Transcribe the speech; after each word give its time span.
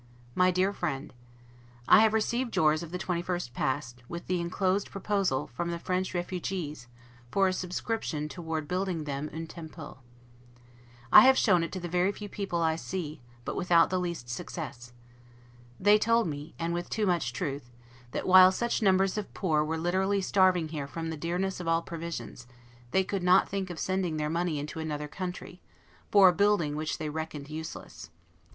MY 0.33 0.49
DEAR 0.49 0.73
FRIEND: 0.73 1.13
I 1.87 1.99
have 2.01 2.15
received 2.15 2.55
yours 2.55 2.81
of 2.81 2.89
the 2.89 2.97
21st 2.97 3.53
past, 3.53 4.01
with 4.09 4.25
the 4.25 4.41
inclosed 4.41 4.89
proposal 4.89 5.45
from 5.45 5.69
the 5.69 5.77
French 5.77 6.15
'refugies, 6.15 6.87
for 7.29 7.47
a 7.47 7.53
subscription 7.53 8.27
toward 8.27 8.67
building 8.67 9.03
them 9.03 9.29
'un 9.31 9.45
temple'. 9.45 10.01
I 11.11 11.21
have 11.21 11.37
shown 11.37 11.61
it 11.61 11.71
to 11.73 11.79
the 11.79 11.87
very 11.87 12.11
few 12.11 12.27
people 12.27 12.63
I 12.63 12.77
see, 12.77 13.21
but 13.45 13.55
without 13.55 13.91
the 13.91 13.99
least 13.99 14.27
success. 14.27 14.91
They 15.79 15.99
told 15.99 16.27
me 16.27 16.55
(and 16.57 16.73
with 16.73 16.89
too 16.89 17.05
much 17.05 17.31
truth) 17.31 17.69
that 18.09 18.27
while 18.27 18.51
such 18.51 18.81
numbers 18.81 19.19
of 19.19 19.31
poor 19.35 19.63
were 19.63 19.77
literally 19.77 20.21
starving 20.21 20.69
here 20.69 20.87
from 20.87 21.11
the 21.11 21.15
dearness 21.15 21.59
of 21.59 21.67
all 21.67 21.83
provisions, 21.83 22.47
they 22.89 23.03
could 23.03 23.21
not 23.21 23.47
think 23.47 23.69
of 23.69 23.77
sending 23.79 24.17
their 24.17 24.31
money 24.31 24.57
into 24.57 24.79
another 24.79 25.07
country, 25.07 25.61
for 26.09 26.27
a 26.29 26.33
building 26.33 26.75
which 26.75 26.97
they 26.97 27.07
reckoned 27.11 27.51
useless. 27.51 28.09